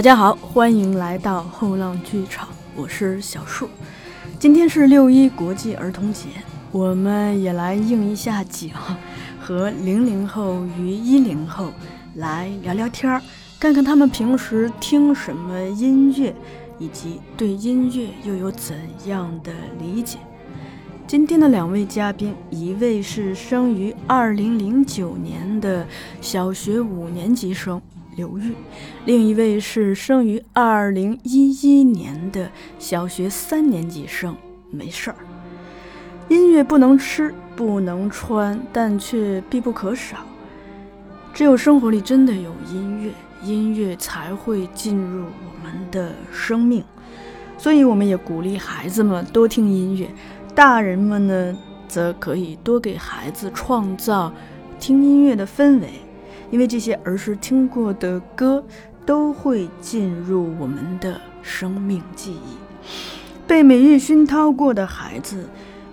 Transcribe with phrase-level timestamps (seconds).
[0.00, 3.68] 大家好，欢迎来到后浪剧场，我是小树。
[4.38, 6.28] 今天是六一国际儿童节，
[6.72, 8.72] 我们也来应一下景，
[9.38, 11.70] 和零零后与一零后
[12.14, 13.20] 来聊聊天儿，
[13.58, 16.34] 看看他们平时听什么音乐，
[16.78, 20.16] 以及对音乐又有怎样的理解。
[21.06, 25.86] 今天的两位嘉宾，一位是生于二零零九年的
[26.22, 27.82] 小学五年级生
[28.16, 28.54] 刘玉，
[29.04, 34.36] 另一位是生于二零一一年的小学三年级生
[34.70, 35.16] 没事儿。
[36.28, 40.18] 音乐不能吃，不能穿，但却必不可少。
[41.32, 46.84] 只有生活里真的有音乐，音乐才会进入我们的生命。
[47.56, 50.08] 所以，我们也鼓励孩子们多听音乐。
[50.54, 54.32] 大人们呢，则可以多给孩子创造
[54.78, 55.88] 听音乐的氛围，
[56.50, 58.64] 因为这些儿时听过的歌
[59.06, 62.58] 都会进入我们的生命记忆。
[63.46, 65.48] 被美乐熏陶过的孩子，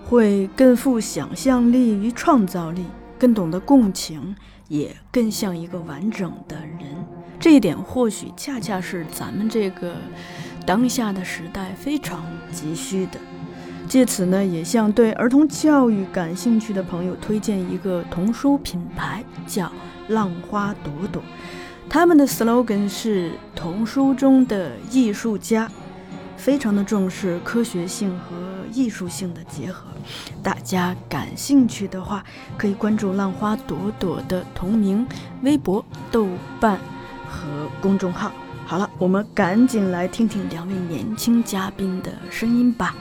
[0.05, 2.85] 会更富想象力与创造力，
[3.17, 4.35] 更懂得共情，
[4.67, 7.05] 也更像一个完整的人。
[7.39, 9.95] 这一点或许恰恰是咱们这个
[10.65, 13.19] 当下的时代非常急需的。
[13.87, 19.71] 借此呢，也向对儿童教育感兴趣的朋友推荐一个童书品牌，叫
[20.07, 21.21] 浪花朵朵。
[21.89, 25.69] 他们的 slogan 是“童书中的艺术家”，
[26.35, 28.35] 非常的重视科学性和
[28.73, 29.87] 艺术性的结合。
[30.43, 32.23] 大家感兴趣的话，
[32.57, 35.07] 可以关注浪花朵朵的同名
[35.43, 36.27] 微博、豆
[36.59, 36.77] 瓣
[37.29, 37.47] 和
[37.81, 38.31] 公众号。
[38.65, 42.93] 好了，我们赶紧来听听两位年轻嘉宾的声音吧。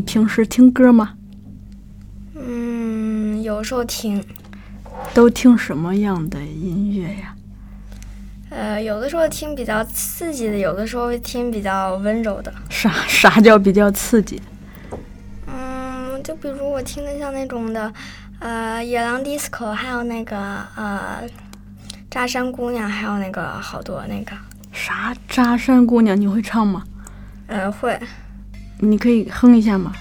[0.00, 1.12] 你平时听歌吗？
[2.34, 4.24] 嗯，有时候听。
[5.12, 7.34] 都听什么样的音乐呀？
[8.48, 12.50] 呃，有的时候听比较刺激的，有的时候听比较温柔的。
[12.70, 14.40] 啥啥叫比较刺激？
[15.46, 17.92] 嗯，就比如我听的像那种的，
[18.38, 20.38] 呃，野狼 disco，还有那个
[20.76, 21.22] 呃，
[22.10, 24.32] 扎山姑娘，还有那个好多那个。
[24.72, 26.18] 啥扎山姑娘？
[26.18, 26.84] 你会唱吗？
[27.48, 28.00] 呃，会。
[28.82, 29.92] 你可以哼一下吗？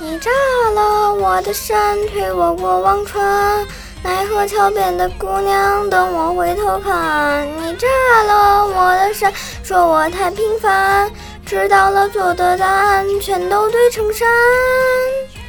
[0.00, 0.30] 你炸
[0.74, 3.64] 了我的山，推我过忘川，
[4.02, 7.46] 奈何桥边的姑娘等我回头看。
[7.46, 7.86] 你炸
[8.26, 9.30] 了我的山，
[9.62, 11.10] 说我太平凡，
[11.44, 14.26] 知道了做的答案全都堆成山。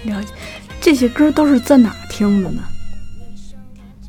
[0.04, 0.34] 了解，
[0.82, 2.62] 这些歌都是在哪听的呢？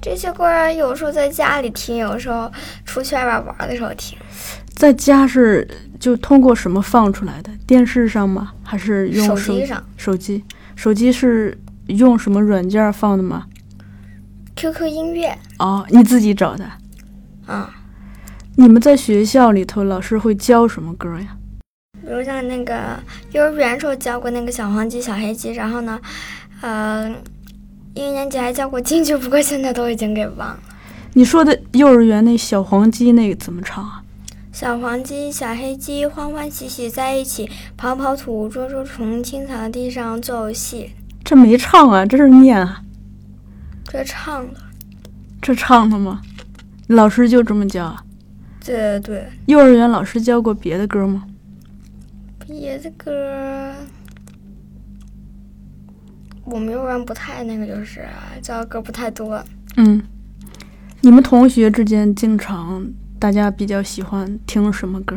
[0.03, 2.51] 这些歌有时候在家里听，有时候
[2.85, 4.19] 出去外边玩的时候听。
[4.77, 5.67] 在家是
[5.99, 7.51] 就通过什么放出来的？
[7.67, 8.53] 电视上吗？
[8.63, 9.83] 还是用手机上？
[9.97, 13.47] 手机，手机是用什么软件放的吗
[14.57, 15.37] ？QQ 音乐。
[15.59, 16.65] 哦，你自己找的？
[17.47, 17.75] 啊。
[18.59, 21.37] 你们在学校里头，老师会教什么歌呀？
[22.01, 22.99] 比如像那个
[23.33, 26.01] 幼儿园时候教过那个小黄鸡、小黑鸡，然后呢，
[26.63, 27.15] 呃，
[27.93, 30.59] 一年级还教过京剧，不过现在都已经给忘了。
[31.13, 34.03] 你说的幼儿园那小黄鸡那个怎么唱啊？
[34.57, 37.47] 小黄鸡、小黑鸡欢欢喜喜在一起，
[37.77, 40.93] 刨刨土，捉捉虫，青草地上做游戏。
[41.23, 42.83] 这没唱啊，这是念啊。
[43.85, 44.61] 这唱的。
[45.43, 46.23] 这唱的吗？
[46.87, 48.03] 老师就这么教啊？
[48.65, 49.29] 对对。
[49.45, 51.27] 幼儿园老师教过别的歌吗？
[52.47, 53.75] 别的歌，
[56.47, 58.07] 我们幼儿园不太那个，就是
[58.41, 59.45] 教的歌不太多。
[59.77, 60.03] 嗯，
[61.03, 62.89] 你们同学之间经常。
[63.19, 65.17] 大家比较喜欢听什么歌？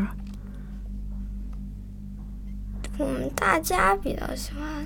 [2.97, 4.85] 我们大家比较喜欢，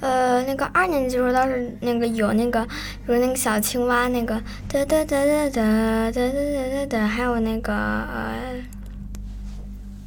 [0.00, 8.54] 呃，那个二年级时候倒是那个有那个比如那个小青蛙那个哒哒哒哒哒哒哒哒哒哒，还有那个呃，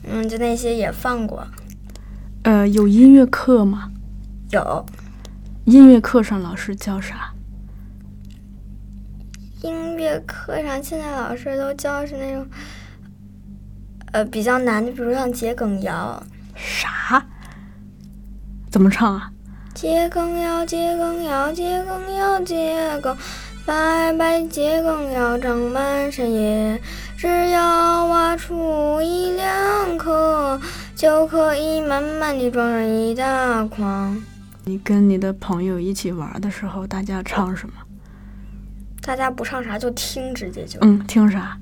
[0.04, 1.46] 嗯，就那些也放过。
[2.44, 3.92] 呃，有音乐课吗？
[4.52, 4.86] 有。
[5.66, 7.34] 音乐课上老师教啥？
[9.62, 12.48] 音乐课上，现在老师都教是那种，
[14.12, 16.22] 呃，比较难的，比如像桔梗谣。
[16.56, 17.26] 啥？
[18.70, 19.32] 怎么唱啊？
[19.74, 23.18] 桔梗谣，桔梗谣，桔梗谣，桔梗，
[23.66, 26.80] 白白桔梗谣长满山野，
[27.18, 30.60] 只要挖出一两颗，
[30.96, 34.22] 就可以满满的装上一大筐。
[34.66, 37.74] 你跟你的朋友一起玩的时候，大家唱什么？
[39.08, 41.58] 大家不唱啥就听直接就嗯听啥？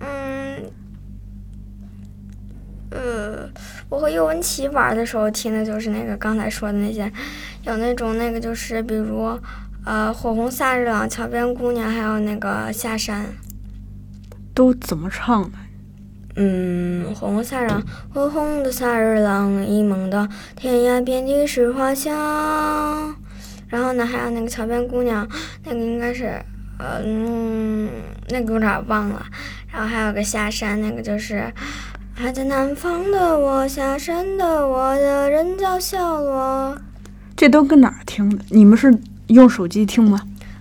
[0.00, 0.62] 嗯
[2.90, 3.48] 呃
[3.88, 7.10] 我和尤文琪玩的时候听的就是那个刚才说的那些
[7.64, 9.40] 有那种那个就是比如
[9.86, 13.24] 呃火红萨日朗桥边姑娘还有那个下山。
[14.52, 15.58] 都怎么唱的？
[16.36, 23.16] 嗯火红萨日朗火红的萨日朗一梦到天涯遍地是花香。
[23.68, 25.26] 然后呢，还有那个桥边姑娘，
[25.64, 26.40] 那个应该是，
[26.78, 27.88] 呃，嗯，
[28.28, 29.26] 那个有点忘了。
[29.72, 31.52] 然后还有个下山，那个就是
[32.14, 36.78] 还在南方的我，下山的我的人叫小罗。
[37.36, 38.44] 这都搁哪儿听的？
[38.50, 38.96] 你们是
[39.26, 40.20] 用手机听吗？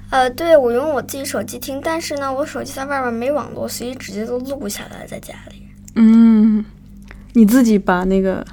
[0.09, 5.67] 呃，对，我用我自己手机听，但是呢，我手机在外边没网络，所以直接都录下来在家里。
[5.95, 6.63] 嗯，
[7.33, 8.45] 你自己把那个，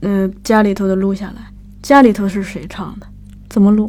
[0.00, 1.48] 嗯，家里头的录下来。
[1.82, 3.06] 家里头是谁唱的？
[3.54, 3.88] 怎么录？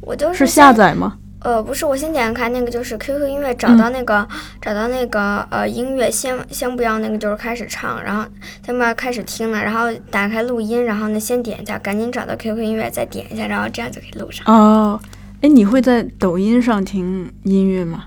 [0.00, 1.18] 我就是下载吗？
[1.40, 4.24] 呃，不是，我先点开那个，就是 QQ 音乐，找到那个，
[4.60, 8.24] 找到那个呃音乐，先先不要那个，就是开始唱，然后
[8.64, 14.46] 先不要开始听了，然后打开录音，然后呢先点一下，赶紧找到 QQ 音乐，再点一下，然后这样就可以录上。
[14.46, 15.00] 哦，
[15.40, 18.04] 哎，你会在抖音上听音乐吗？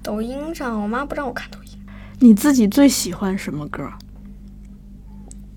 [0.00, 1.70] 抖音上，我妈不让我看抖音。
[2.20, 3.82] 你自己最喜欢什么歌？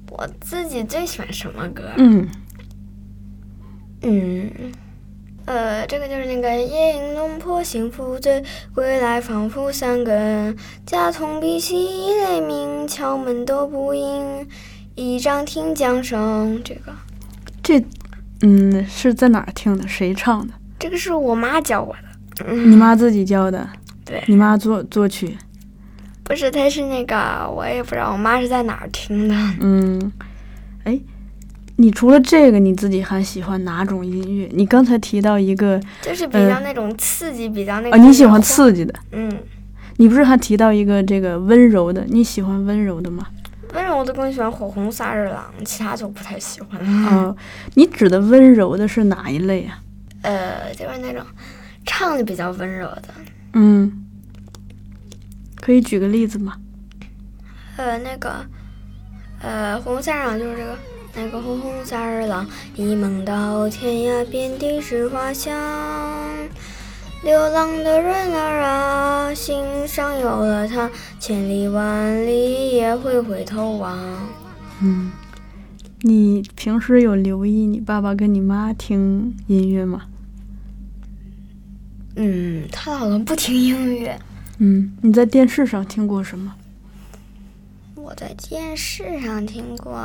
[0.09, 1.83] 我自己最喜欢什么歌？
[1.97, 2.27] 嗯
[4.01, 4.51] 嗯。
[5.46, 10.56] 呃，这个就是那个夜饮弄破幸福醉，归来仿佛三更。
[10.86, 14.48] 家童鼻息雷鸣，敲门都不应。
[14.94, 16.94] 倚杖听江声，这个，
[17.63, 17.84] 这，
[18.42, 19.88] 嗯，是在哪儿听的？
[19.88, 20.54] 谁唱的？
[20.78, 22.54] 这个是我妈教我的。
[22.54, 23.68] 你妈自己教的？
[24.06, 24.24] 对。
[24.28, 25.36] 你妈作作曲？
[26.24, 29.36] 不是，她是那个，我也不知道，我妈是在哪儿听的。
[29.62, 30.12] 嗯，
[30.84, 31.00] 哎。
[31.80, 34.50] 你除了这个，你自己还喜欢哪种音乐？
[34.54, 37.96] 你刚才提到一个，就是比较那种刺激，比较那个。
[37.96, 38.94] 啊，你喜欢刺激的？
[39.14, 39.31] 嗯。
[39.96, 42.06] 你不是还提到一个这个温柔的？
[42.10, 43.26] 你喜欢温柔的吗？
[43.74, 47.10] 温柔的更喜欢火红萨日朗，其他就不太喜欢了。
[47.12, 47.38] 哦，
[47.76, 49.80] 你指的温柔的是哪一类啊？
[50.24, 51.24] 呃，就是那种
[51.86, 53.04] 唱的比较温柔的。
[53.54, 54.06] 嗯。
[55.56, 56.58] 可以举个例子吗？
[57.78, 58.46] 呃，那个，
[59.42, 60.78] 呃，火红萨日朗就是这个。
[61.16, 65.54] 那个红红萨日朗，一梦到天涯遍地是花香。
[67.24, 70.90] 流浪的人儿啊，心上有了他，
[71.20, 73.98] 千里万里也会回头望。
[74.82, 75.12] 嗯，
[76.02, 80.04] 你平时有留意你爸爸跟你妈听音乐吗？
[82.16, 84.18] 嗯，他好像不听音乐。
[84.60, 86.56] 嗯，你在电视上听过什么？
[87.96, 90.02] 我在电视上听过。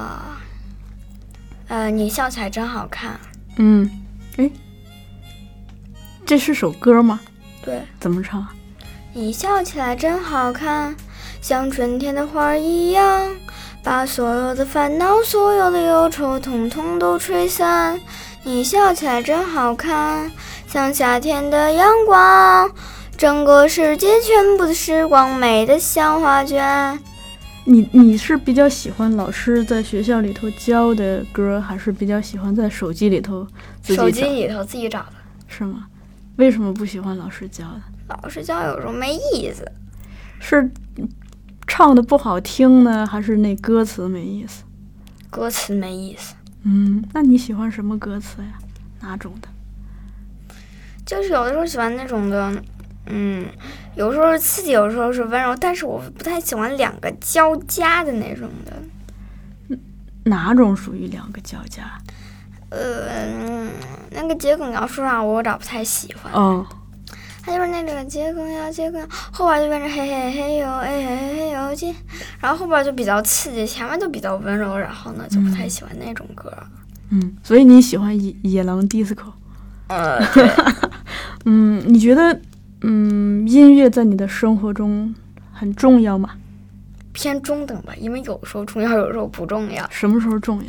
[1.75, 3.19] 呃，你笑起来真好看。
[3.57, 3.91] 嗯，
[4.37, 4.49] 哎，
[6.25, 7.19] 这是首歌吗？
[7.65, 7.83] 对。
[7.99, 8.47] 怎么唱？
[9.13, 10.95] 你笑起来真好看，
[11.43, 13.29] 像春天的花一样，
[13.83, 18.01] 把所有的烦恼、所有的忧愁，统统都吹散。
[18.45, 20.31] 你笑起来真好看，
[20.69, 22.71] 像夏天的阳光，
[23.17, 26.97] 整个世界全部的时光，美得像画卷。
[27.67, 33.47] 你你是比较喜欢老师在学校里头教的歌，还是比较喜欢在手机里头
[33.83, 35.13] 自己手机里头自己找的？
[35.49, 35.87] 是吗？
[36.37, 37.81] 为什么不喜欢老师教的？
[38.09, 39.67] 老师教有时候没意思。
[40.41, 40.71] 是
[41.67, 44.65] 唱的不好听呢，还是那歌词没意思？
[45.31, 46.35] 歌词没意思。
[46.65, 48.59] 嗯，那你喜欢什么歌词呀？
[49.01, 49.49] 哪种的？
[51.07, 52.63] 就是有的时候喜欢那种的。
[53.07, 53.47] 嗯，
[53.97, 59.77] 有时候是刺激，有时候是温柔，但是我不太喜欢两个交加的那种的。
[60.25, 61.83] 哪种属于两个交加？
[62.71, 63.69] 呃，
[64.11, 66.33] 那个桔梗要说啥，我有点不太喜欢。
[66.33, 66.67] 哦。
[67.43, 71.95] 它就是那个桔梗呀，桔梗，后边就变成嘿嘿嘿呦，哎嘿嘿嘿呦进，
[72.41, 76.51] 然后后边就比较刺激，前面就比较温柔，然后呢就不太喜欢那种歌。
[77.11, 79.31] 嗯，所以你喜欢野野狼 disco？
[79.89, 80.19] 呃，
[81.45, 82.41] 嗯，你觉得？
[82.87, 85.15] 嗯，音乐在你的生活中
[85.51, 86.31] 很重要吗？
[87.15, 89.87] 偏中等吧，因为有时候重要，有时候不重要。
[89.91, 90.67] 什么时候重要？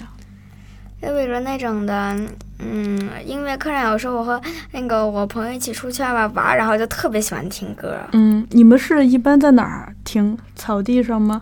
[1.02, 2.18] 就比如那种的，
[2.60, 4.42] 嗯，音乐课上有时候我和
[4.72, 8.00] 那个我朋友一起出去外边玩，然后就特别喜欢听歌。
[8.14, 10.38] 嗯，你们是一般在哪儿听？
[10.56, 11.42] 草地上吗？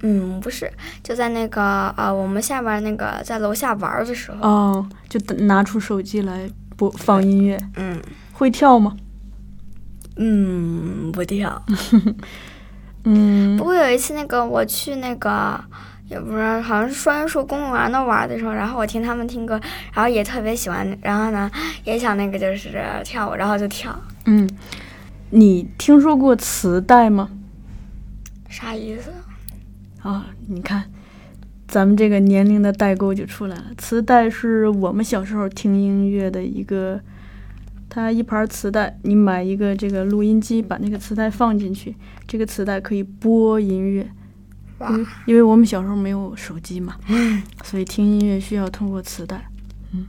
[0.00, 4.48] 嗯，不是，就在那个呃，我们下边那个在楼下玩的时候。
[4.48, 7.60] 哦，就拿出手机来播放音乐。
[7.76, 8.00] 嗯，
[8.32, 8.96] 会跳吗？
[10.16, 11.62] 嗯，不跳。
[13.04, 15.62] 嗯，不过有一次，那个我去那个
[16.08, 19.60] 也不是，好像是双榆树公园那玩的时候，然后我听他们听歌，
[19.94, 21.50] 然后也特别喜欢，然后呢
[21.84, 23.96] 也想那个就是跳舞，然后就跳。
[24.24, 24.48] 嗯，
[25.30, 27.30] 你听说过磁带吗？
[28.48, 29.12] 啥意思？
[30.02, 30.84] 啊，你看，
[31.68, 33.64] 咱们这个年龄的代沟就出来了。
[33.76, 37.00] 磁带是我们小时候听音乐的一个，
[37.88, 41.94] 它一盘磁带，你买一个这个录音机，把那个磁带放进去，
[42.26, 44.08] 这个磁带可以播音乐。
[44.78, 44.90] 哇
[45.24, 46.96] 因为我们小时候没有手机嘛，
[47.64, 49.46] 所以听音乐需要通过磁带。
[49.92, 50.06] 嗯，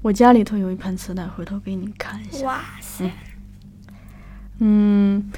[0.00, 2.46] 我家里头有一盘磁带，回头给你看一下。
[2.46, 3.10] 哇塞，
[4.60, 5.30] 嗯，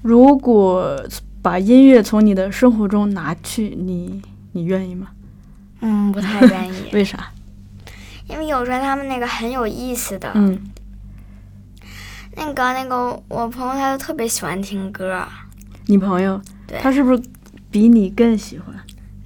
[0.00, 0.98] 如果
[1.42, 5.08] 把音乐从你的生活中拿去，你你愿意吗？
[5.82, 7.30] 嗯，不太愿意， 为啥？
[8.28, 10.58] 因为有时候他们那个很有意思的，嗯，
[12.36, 15.26] 那个那个我朋友他就特别喜欢听歌，
[15.86, 17.22] 你朋友对他是不是
[17.70, 18.74] 比你更喜欢？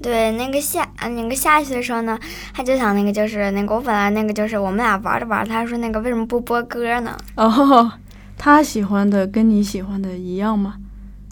[0.03, 2.19] 对，那个下啊那个下去的时候呢，
[2.53, 7.17] 他就想那个就是那个我本来那个就是我们俩玩着玩着，他说那个为什么不播歌呢？
[7.37, 7.93] 哦，
[8.37, 10.75] 他喜欢的跟你喜欢的一样吗？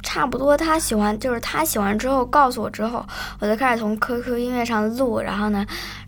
[0.02, 3.06] 差不多，他喜欢就是他喜欢之后告诉我之后，
[3.38, 5.64] 我就开始从 QQ 音乐上录，然后呢，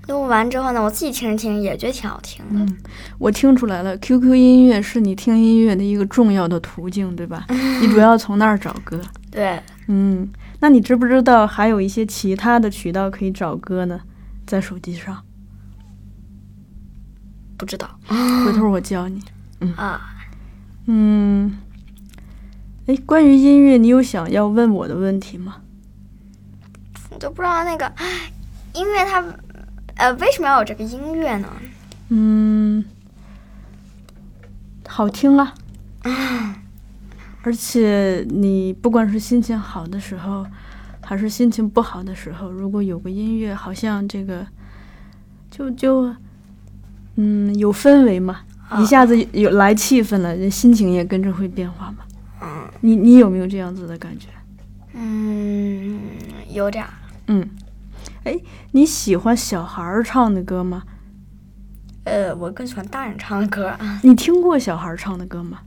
[0.08, 2.60] 录完之后呢，我自己听着听着也觉得挺好听的。
[2.60, 2.76] 嗯，
[3.18, 7.44] 我听出来了，QQ 音乐是你听音乐的一个重要的途径，对吧？
[7.80, 9.00] 你主要从那儿找歌。
[9.30, 9.58] 对，
[9.88, 10.30] 嗯，
[10.60, 14.00] 那你知不知道还有一些其他的渠道可以找歌呢？
[14.46, 15.22] 在手机上，
[17.56, 19.22] 不知道回头我教你。
[19.60, 20.00] 嗯啊，
[20.86, 21.58] 嗯，
[22.86, 25.62] 哎，关于音乐，你有想要问我的问题吗？
[27.10, 27.90] 我就不知道那个
[28.74, 29.24] 音乐它
[29.96, 31.48] 呃为什么要有这个音乐呢？
[32.08, 32.84] 嗯，
[34.86, 35.54] 好听啊。
[37.42, 40.46] 而且你不管是心情好的时候，
[41.02, 44.46] 还是心情不好的时候，如果有个音乐，好像这个
[45.50, 46.14] 就就
[47.16, 48.40] 嗯有氛围嘛，
[48.78, 51.98] 一下子有来气氛了，人心情也跟着会变化嘛。
[52.42, 54.28] 嗯你你有没有这样子的感觉？
[54.94, 55.98] 嗯，
[56.50, 56.90] 有点儿。
[57.26, 57.48] 嗯，
[58.24, 58.38] 哎，
[58.72, 60.82] 你喜欢小孩儿唱的歌吗？
[62.04, 63.72] 呃，我更喜欢大人唱的歌。
[64.02, 65.60] 你听过小孩儿唱的歌吗？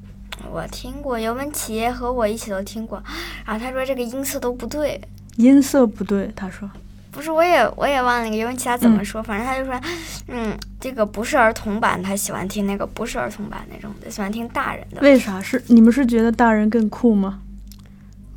[0.52, 3.02] 我听过，尤文琪和我一起都听过。
[3.46, 5.00] 然后他说这个音色都不对，
[5.38, 6.70] 音色不对，他说。
[7.12, 9.82] 不是，我也我也忘了那个尤文琪他怎么说，反正他就说，
[10.28, 15.02] 嗯，这个不是儿童版，他喜欢听那个不是儿童版那种的，喜欢听大人的。
[15.02, 15.42] 为啥？
[15.42, 17.40] 是你们是觉得大人更酷吗？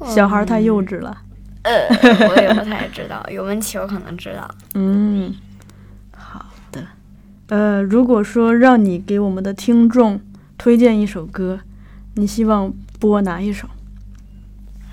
[0.06, 1.22] 小孩儿太幼稚了。
[1.62, 1.86] 呃，
[2.28, 4.48] 我也不太知道，尤文琪我可能知道。
[4.74, 5.34] 嗯，
[6.16, 6.82] 好的。
[7.48, 10.20] 呃，如果说让你给我们的听众
[10.56, 11.60] 推荐一首歌，
[12.14, 13.68] 你希望播哪一首？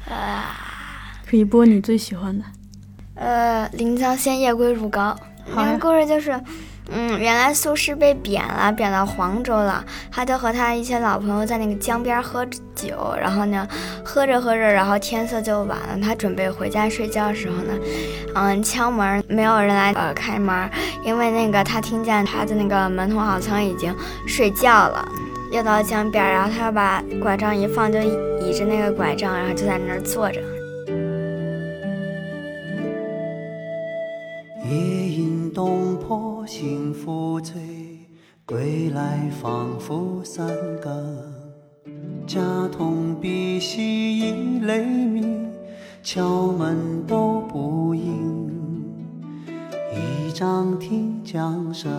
[0.09, 0.55] 啊，
[1.25, 2.45] 可以播你最喜欢的。
[3.15, 5.15] 呃，临江仙夜归如皋。
[5.49, 6.31] 好呀那个故事就是，
[6.89, 13.67] 嗯，原来苏轼被贬了，贬到黄州了，他就和他一些老朋友在那个江边喝酒，然后呢，
[14.03, 17.73] 喝着喝着，然后天色就晚了，他准备回家睡觉的时候呢，
[18.35, 20.69] 嗯，敲门，没有人来呃开门，
[21.03, 23.93] 因为那个他听见他的那个门童好像已经
[24.27, 25.07] 睡觉了。
[25.49, 30.41] 又到江边，然后他把拐杖一放，就倚着那个拐杖，然后就在那儿坐着。
[34.65, 37.59] 夜饮东坡幸福醉，
[38.45, 40.47] 归来仿佛三
[40.81, 40.91] 更。
[42.25, 42.39] 家
[42.71, 45.51] 童鼻息已雷鸣，
[46.01, 48.49] 敲门都不应，
[49.91, 51.91] 一张听江声。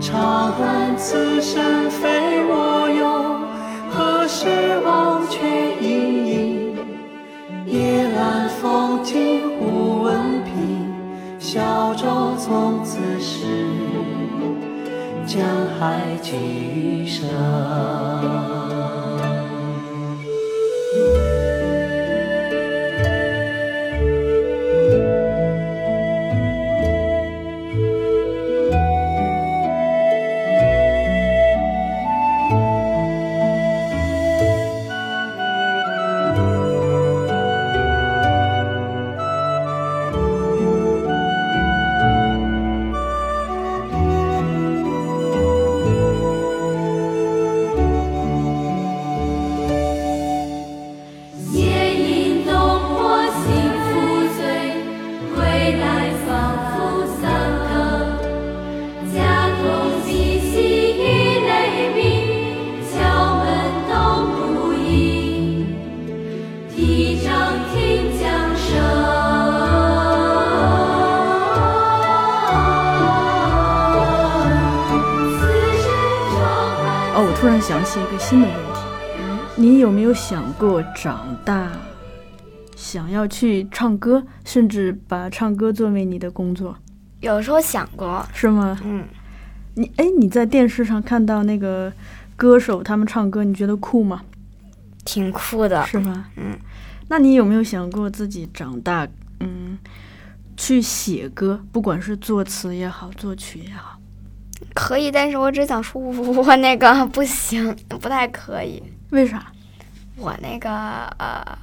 [0.00, 3.38] 长恨此生非我有，
[3.90, 4.71] 何时
[15.82, 17.28] 爱情余生
[78.32, 81.70] 新的问题，你有没有想过长大
[82.74, 86.74] 想要去唱歌，甚至把唱歌作为你的工作，
[87.20, 88.80] 有时候想过，是吗？
[88.82, 89.04] 嗯，
[89.74, 91.92] 你哎，你在电视上看到那个
[92.34, 94.22] 歌手他们唱歌，你觉得酷吗？
[95.04, 95.84] 挺酷的。
[95.84, 96.30] 是吗？
[96.36, 96.58] 嗯。
[97.08, 99.06] 那你有没有想过自己长大，
[99.40, 99.76] 嗯，
[100.56, 103.98] 去写歌，不管是作词也好，作曲也好？
[104.74, 108.82] 可以，但是我只想说，我那个不行，不太可以。
[109.10, 109.52] 为啥？
[110.16, 110.70] 我那个
[111.18, 111.58] 呃，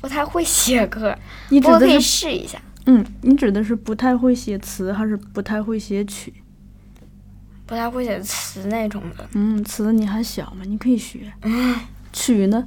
[0.00, 1.16] 不太会写歌，
[1.50, 2.60] 你指不过可以试一下。
[2.86, 6.32] 嗯，你指的是不太会写词，还是不太会写曲？
[7.66, 9.28] 不太会写词那种的。
[9.32, 11.32] 嗯，词你还小嘛，你可以学。
[12.12, 12.66] 曲呢？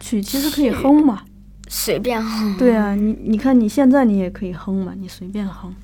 [0.00, 1.22] 曲其实可以哼嘛。
[1.68, 2.56] 随便哼。
[2.56, 5.74] 对啊，你你看你现在你也可以哼嘛，你随便哼，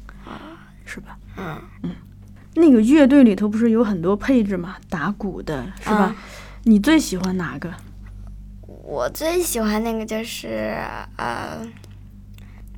[0.86, 1.18] 是吧？
[1.36, 1.90] 嗯嗯
[2.54, 5.96] 那个乐队里头不是有很多配置嘛，打鼓的是吧？
[5.96, 6.16] 啊
[6.66, 7.70] 你最喜欢哪个？
[8.66, 10.74] 我最喜欢那个就是
[11.16, 11.58] 呃，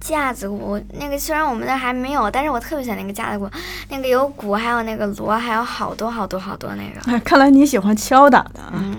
[0.00, 0.80] 架子鼓。
[0.98, 3.48] 那个虽然我们那还没有，但是我特别喜欢那个架子鼓，
[3.90, 7.00] 那个有鼓，还有那个锣，还有好多好多好多那个。
[7.12, 8.96] 哎， 看来你喜欢敲打的啊，嗯，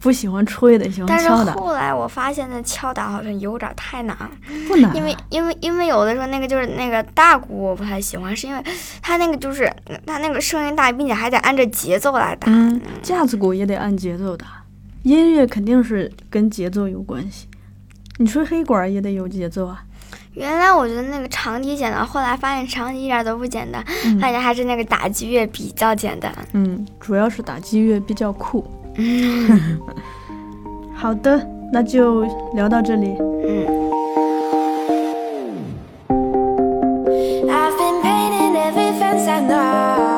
[0.00, 1.28] 不喜欢吹的，喜欢但是。
[1.28, 4.30] 后来我发现那敲打好像有点太难了，
[4.66, 8.64] 不难啊，因为因为因为有的时候那个就是那个大鼓我不太喜欢，是因为
[9.02, 9.70] 它那个就是
[10.06, 12.50] 它那个声音大，并且还得按着节奏来打。
[12.50, 14.64] 嗯，架子鼓也得按节奏打，
[15.02, 17.46] 音乐肯定是跟节奏有关系。
[18.16, 19.84] 你吹黑管也得有节奏啊。
[20.32, 26.32] 原来我觉得那个长笛简单，后来发现长笛一点都不简单，嗯发现还是那个打击乐比较简单。
[26.52, 28.64] 嗯，主要是打击乐比较酷。
[30.94, 32.22] 好的，那就
[32.54, 33.16] 聊到这里。
[33.18, 33.66] 嗯。
[37.48, 40.09] I've been painting every fence I know.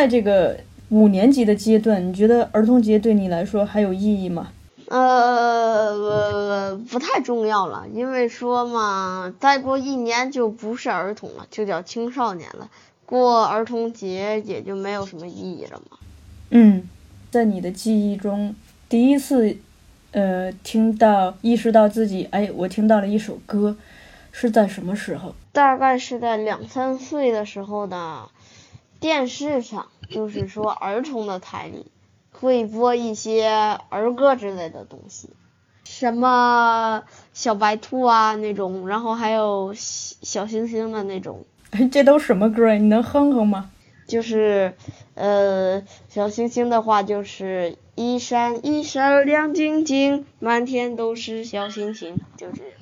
[0.00, 0.58] 在这个
[0.88, 4.48] 五年级的阶段，你觉得儿童节对你来说还有意义吗？
[4.88, 12.70] 呃，不太重要了，因为说嘛，再过一年就不是儿童了，就叫青少年了。
[13.04, 15.98] 过儿童节也就没有什么意义了嘛。
[16.48, 16.88] 嗯，
[17.30, 18.54] 在你的记忆中，
[18.88, 19.54] 第一次，
[20.12, 23.76] 呃，听到意识到自己，哎，我听到了一首歌，
[24.32, 25.34] 是在什么时候？
[25.52, 28.30] 大概是在两三岁的时候呢，
[29.00, 31.86] 电视上就是说儿童的台里
[32.30, 33.48] 会播一些
[33.88, 35.30] 儿歌之类的东西，
[35.84, 41.44] 什么小白兔啊那种，然后还有小小星星的那种。
[41.70, 42.74] 哎， 这都什么歌啊？
[42.74, 43.70] 你能哼哼吗？
[44.06, 44.74] 就是，
[45.14, 52.72] 呃，小星星的话就是一闪一闪亮晶晶，满天都是小星星，就这样。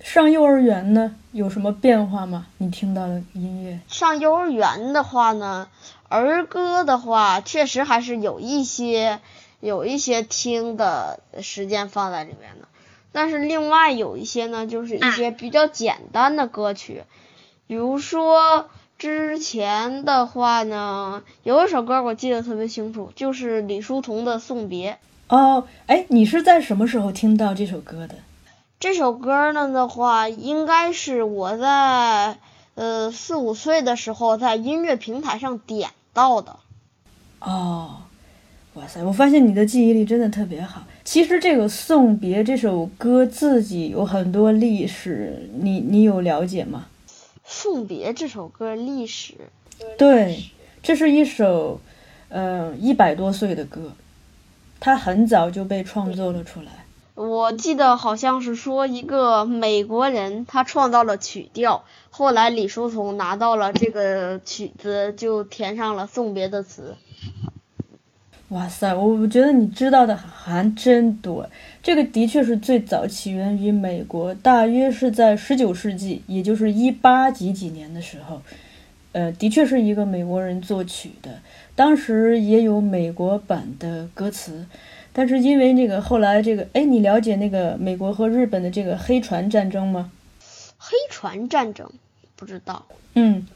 [0.00, 2.46] 上幼儿园呢，有什么变化吗？
[2.58, 3.80] 你听到的音乐？
[3.88, 5.68] 上幼儿园的话呢，
[6.08, 9.18] 儿歌的话确实还是有一些
[9.60, 12.68] 有一些听的时间放在里面的，
[13.12, 17.02] 但是另外有一些呢，就是一些比较简单的歌曲，
[17.66, 24.92] 比如说之前的话呢，有一首歌我记得特别清楚，就是李叔同的《送别》。
[25.28, 28.14] 哦，哎，你是在什么时候听到这首歌的？
[28.80, 32.38] 这首歌呢的话，应该是我在
[32.76, 36.54] 呃四五岁的时候在音乐平台上点到的。
[37.40, 38.02] 哦，
[38.74, 39.02] 哇塞！
[39.02, 40.84] 我发现你的记忆力真的特别好。
[41.02, 46.86] 其实这个《送别》这首歌自己有很多历史，你你有了解吗？
[47.44, 49.34] 《送别》这首歌历史，
[49.98, 50.44] 对，
[50.80, 51.80] 这是一首，
[52.28, 53.90] 嗯，一百多岁的歌，
[54.78, 56.84] 它很早就被创作了出来。
[57.18, 66.94] 我记得好像是说一个美国人他创造了曲调，后来李叔同拿到了这个曲子，就填上了《送别》的词。
[68.50, 71.50] 哇塞，我我觉得你知道的还真多。
[71.82, 78.40] 这个的确是最早起源于美国，大约是在十九世纪，也就是一八几几年的时候，
[79.10, 81.40] 呃，的确是一个美国人作曲的。
[81.74, 84.64] 当时也有美国版的歌词，
[85.12, 90.12] 但是因为那个后来这个，哎，你了解那个美国和日本的这个黑船战争吗？
[90.76, 91.90] 黑船战争
[92.36, 92.86] 不知道。
[93.14, 93.46] 嗯，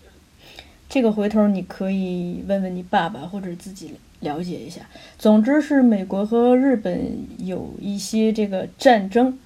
[0.89, 4.81] 这个回头你可以问问你爸爸或者自己了解一下。
[5.19, 9.39] 总之是美国和日本有一些这个战争，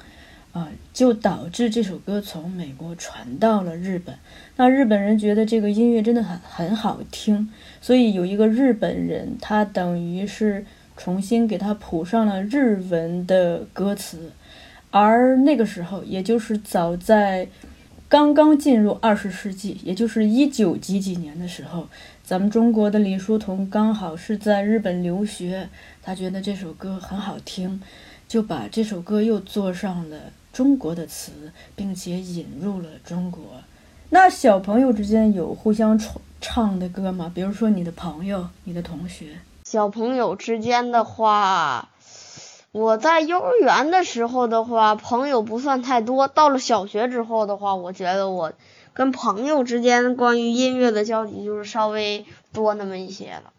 [0.52, 4.16] 啊，就导致这首歌从美国传到了日本。
[4.56, 10.64] 那日本人觉得这个音乐真的很很好听，所以有一个日本人，他等于是
[10.96, 14.32] 重新给他谱上了日文的歌词。
[14.90, 17.48] 而那个时候，也就是早在
[18.08, 21.88] 刚刚进入二十世纪，也就是一九几几年的时候，
[22.24, 25.68] 咱们中国的李叔同刚好是在日本留学，
[26.02, 27.80] 他觉得这首歌很好听，
[28.26, 30.16] 就把这首歌又做上了
[30.52, 31.32] 中国的词，
[31.74, 33.42] 并且引入了中国。
[34.10, 37.30] 那小朋友之间有互相唱唱的歌吗？
[37.34, 39.26] 比如说你的朋友、你的同学。
[39.68, 41.88] 小朋友之间的话，
[42.70, 46.28] 我在幼儿园的时候的话，朋友不算太多。
[46.28, 48.52] 到了小学之后的话，我觉得我
[48.94, 53.52] 跟朋友之间关于音乐的交集就是稍微多那么一些了。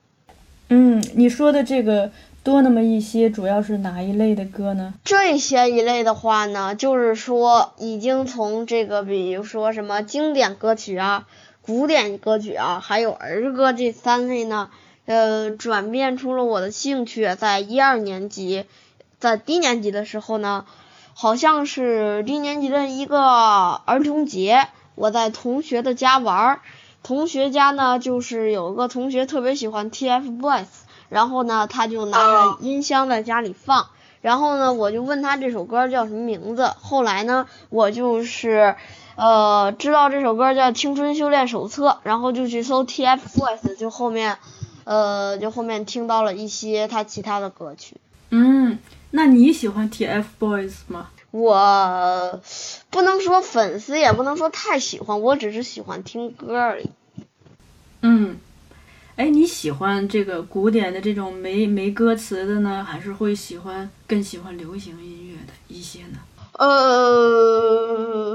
[0.70, 2.10] 嗯，你说的这个
[2.42, 4.94] 多那么一些，主要是哪一类的歌呢？
[5.04, 11.28] 这些一类的话呢，就是说已经从这个，比如说什么经典歌曲啊、
[11.62, 14.70] 古典歌曲啊，还有儿歌这三类呢，
[15.08, 17.34] 呃，转变出了我的兴趣。
[17.36, 18.66] 在一二年级，
[19.20, 20.66] 在低年级的时候呢，
[21.14, 26.60] 好像是低年级的一个儿童节，我在同学的家玩儿，
[27.04, 30.66] 同学家呢就是有个同学特别喜欢 TFBOYS，
[31.08, 33.88] 然后呢他就拿着音箱在家里放。
[34.20, 36.74] 然后呢，我就问他这首歌叫什么名字。
[36.82, 38.76] 后来呢，我就是，
[39.16, 44.38] 呃，知道这首歌叫《青春修炼手册》，然后就去搜 TFBOYS，就后面，
[44.88, 47.98] 呃，就后面听到了一些他其他的歌曲。
[48.30, 48.80] 嗯，
[49.12, 51.10] 那你喜欢 TFBOYS 吗？
[51.32, 52.42] 我
[52.90, 56.90] 不能说粉丝，也不能说太喜欢，我只是喜欢听歌而已。
[58.02, 58.38] 嗯，
[59.18, 66.20] 哎，你喜欢这个古典的这种没没歌词的呢，还是会喜欢更喜欢流行音乐的一些呢？
[66.54, 68.34] 呃，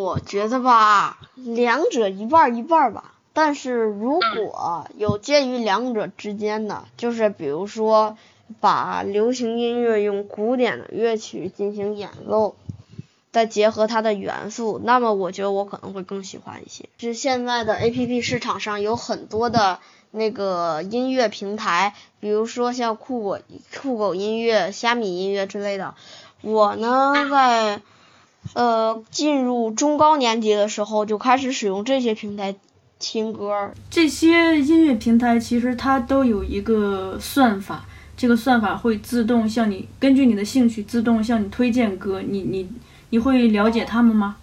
[0.00, 3.14] 我觉得吧，两者一半儿一半儿吧。
[3.32, 8.16] 但是如果有介于两者之间的，就是比如说
[8.60, 12.54] 把流行音乐用古典的乐曲进行演奏，
[13.30, 16.88] 再结合它的元素，那么我觉得我可能会更喜欢一些。
[16.98, 19.78] 是现在的 A P P 市场上有很多的
[20.10, 23.38] 那个音乐平台，比如说像酷狗、
[23.74, 25.94] 酷狗音乐、虾米音乐之类的。
[26.42, 27.80] 我呢，在
[28.52, 32.56] 呃进入中高年级的时候就开始使用这些平台
[33.02, 33.72] 听歌。
[33.90, 37.84] 这些音乐平台其实它都有一个算法，
[38.16, 42.70] 这个算法会自动向你根据你的兴趣自动向你推荐歌，你你
[43.10, 44.36] 你会了解他们吗？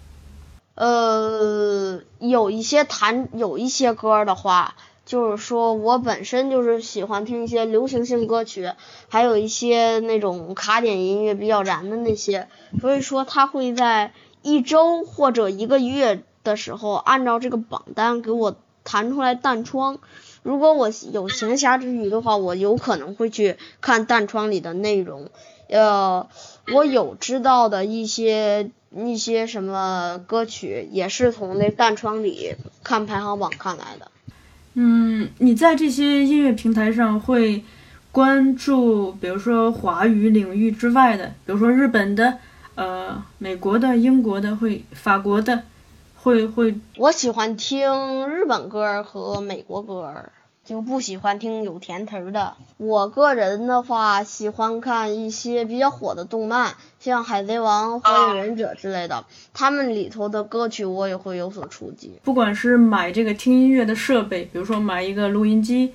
[0.74, 8.70] 呃，有一些弹有一些歌的话，就是说我本身就是喜欢听一些流行性歌曲，
[9.08, 12.48] 还有一些那种卡点音乐比较燃的那些，
[12.80, 19.98] 所以说它会在一周或者一个月的时候，按照这个榜单给我弹出来弹窗。
[20.42, 25.30] 如果我有闲暇之余的话，我有可能会去看弹窗里的内容。
[25.68, 26.26] 呃，
[26.72, 34.10] 我有知道的一些一些什么歌曲，也是从那弹窗里看排行榜看来的。
[34.74, 37.62] 嗯，你在这些音乐平台上会
[38.10, 42.38] 关注，比如说华语领域之外的，比如说日本的、
[42.76, 45.62] 呃美国的、英国的，会法国的，
[46.22, 52.54] 会会我喜欢听日本歌儿和美国歌儿，就不喜欢听有甜词儿的。
[52.76, 62.12] 我个人的话，喜欢看一些比较火的动漫，像《海贼王》《火影忍者》之类的，他们里头的歌曲我也会有所触及。
[62.22, 65.94] 不管是买这个听音乐的设备，比如说买一个录音机，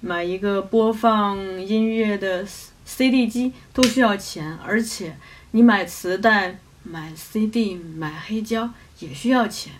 [0.00, 2.46] 买一个播放音乐的
[2.86, 5.14] CD 机，都需要钱，而且
[5.50, 9.72] 你买磁带、买 CD、买黑胶也需要钱。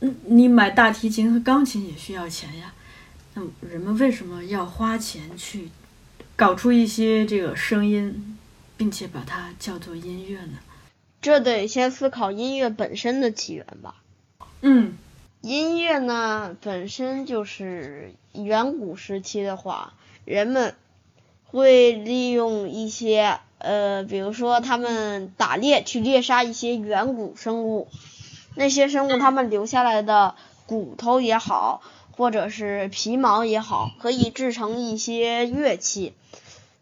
[0.00, 2.72] 嗯，你买大提琴和钢琴也需要钱呀。
[3.34, 5.68] 那人们为什么要花钱去
[6.36, 8.38] 搞出一些这个声音，
[8.76, 10.58] 并且把它叫做音乐呢？
[11.20, 13.96] 这得先思考音乐本身的起源吧。
[14.60, 14.96] 嗯，
[15.40, 20.76] 音乐呢，本身就是远古时期的话，人们
[21.50, 27.88] 会利用一些呃，比如说他们打猎去猎杀一些远古生物，
[28.54, 30.34] 那些生物他们留下来的
[30.66, 31.82] 骨头也好，
[32.16, 36.14] 或者是皮毛也好，可以制成一些乐器。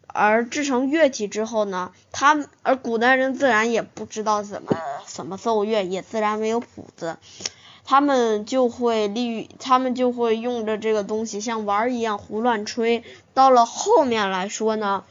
[0.07, 4.75] 而制成乐器之后呢，他而古代人自然也不知道怎么
[5.05, 7.17] 怎么奏乐，也自然没有谱子。
[7.89, 13.01] 他们就会利，他们就会用着这个东西像玩儿一样胡乱吹。
[13.33, 15.05] 到了后面来说呢，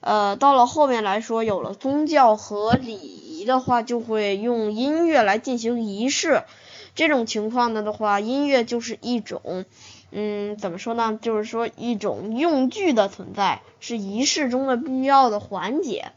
[0.00, 6.42] 呃，到了后面来说，有了宗教和礼仪的话，就会用音乐来进行仪式。
[6.96, 9.64] 这种情况呢的话，音乐就是一种，
[10.10, 11.16] 嗯，怎么说呢？
[11.22, 16.10] 就是说一种用具的存在，是仪式中的必要的环节。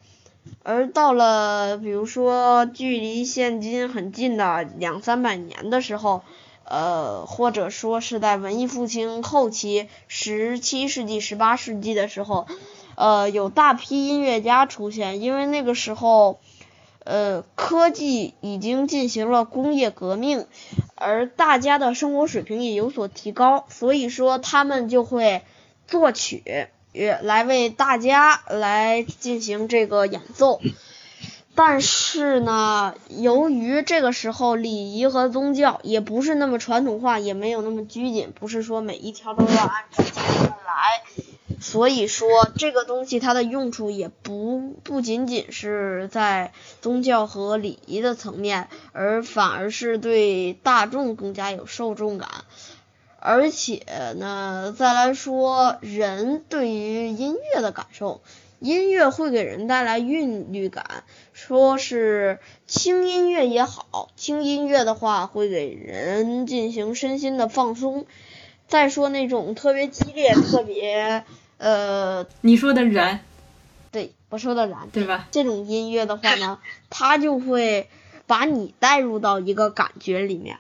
[0.63, 6.21] 而到了，比如说距离现今很近的两三百年的时候，
[6.63, 12.47] 呃，或者说是在文艺复兴后期，十七世纪、十八世纪的时候，
[12.95, 16.39] 呃，有大批音乐家出现，因为那个时候，
[17.03, 20.45] 呃，科技已经进行了工业革命，
[20.95, 25.41] 而大家的生活水平也有所提高，所以说他们就会
[25.87, 26.67] 作曲。
[26.91, 30.59] 来为大家来进行这个演奏，
[31.55, 41.03] 但是呢，由于这个时候礼仪和宗教也不是那么传统化，也没有那么拘谨，不是说每一条都要按指节来，
[41.59, 52.29] 所以说这个东西它的用处也不不仅仅是在宗教和礼仪的层面，而反而是对大众更加有受众感。
[53.21, 53.83] 而且
[54.17, 58.21] 呢，再来说人对于音乐的感受，
[58.59, 61.03] 音乐会给人带来韵律感。
[61.33, 68.05] 说是轻音乐也好，轻音乐的话会给人进行身心的放松。
[68.67, 71.23] 再说那种特别激烈、特别
[71.57, 73.21] 呃， 你说的燃，
[73.91, 75.27] 对我说的燃，对吧？
[75.31, 77.89] 这种音乐的话呢， 它就会
[78.27, 80.57] 把你带入到一个感觉里面。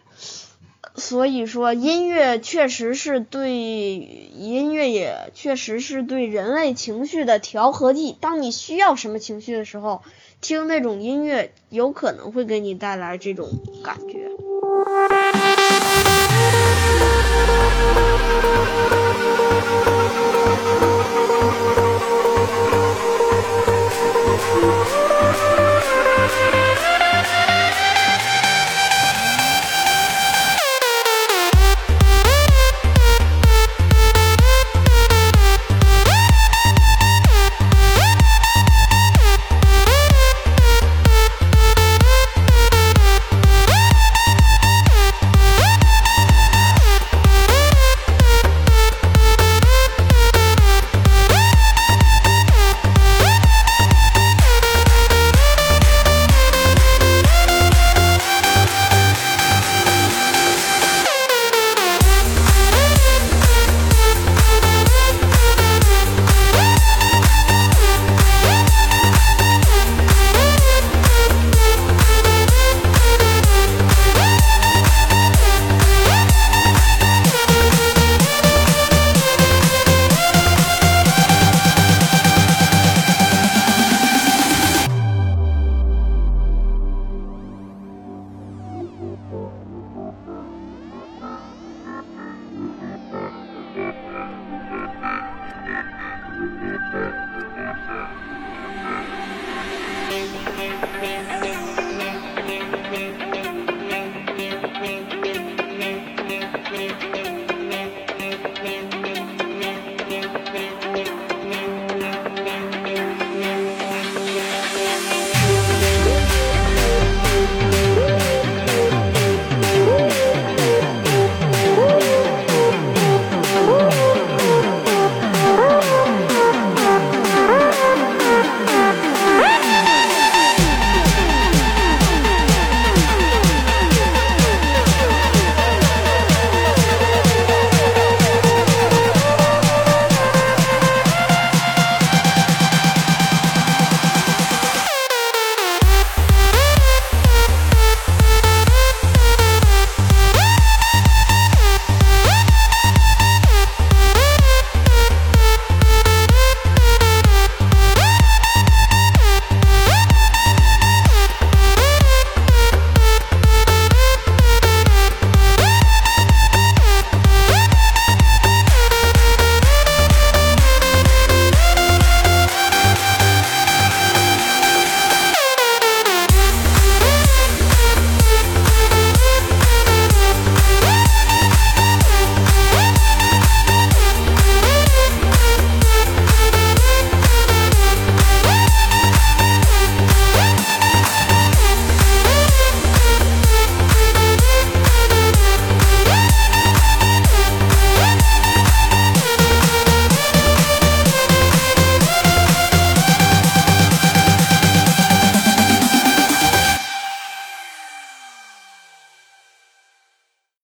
[0.99, 8.15] 所以说，音乐确实是对音乐也确实是对人类情绪的调和剂。
[8.19, 10.03] 当你需要什么情绪的时候，
[10.41, 13.49] 听那种音乐有可能会给你带来这种
[13.83, 14.29] 感觉。